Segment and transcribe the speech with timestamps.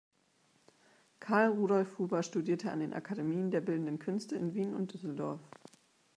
[1.19, 5.39] Carl Rudolf Huber studierte an den Akademien der bildenden Künste in Wien und Düsseldorf.